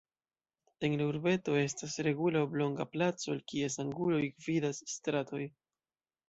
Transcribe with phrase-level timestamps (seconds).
[0.87, 5.45] En la urbeto estas regula oblonga placo, el kies anguloj gvidas stratoj.